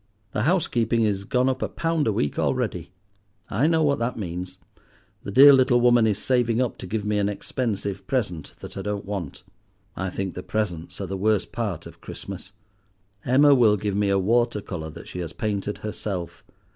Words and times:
The 0.31 0.41
housekeeping 0.41 1.03
is 1.03 1.25
gone 1.25 1.47
up 1.47 1.61
a 1.61 1.69
pound 1.69 2.07
a 2.07 2.11
week 2.11 2.39
already. 2.39 2.91
I 3.51 3.67
know 3.67 3.83
what 3.83 3.99
that 3.99 4.17
means. 4.17 4.57
The 5.21 5.29
dear 5.29 5.53
little 5.53 5.79
woman 5.79 6.07
is 6.07 6.17
saving 6.17 6.59
up 6.59 6.79
to 6.79 6.87
give 6.87 7.05
me 7.05 7.19
an 7.19 7.29
expensive 7.29 8.07
present 8.07 8.55
that 8.61 8.77
I 8.77 8.81
don't 8.81 9.05
want. 9.05 9.43
I 9.95 10.09
think 10.09 10.33
the 10.33 10.41
presents 10.41 10.99
are 11.01 11.05
the 11.05 11.17
worst 11.17 11.51
part 11.51 11.85
of 11.85 12.01
Christmas. 12.01 12.51
Emma 13.23 13.53
will 13.53 13.77
give 13.77 13.95
me 13.95 14.09
a 14.09 14.17
water 14.17 14.59
colour 14.59 14.89
that 14.89 15.07
she 15.07 15.19
has 15.19 15.33
painted 15.33 15.77
herself. 15.85 16.43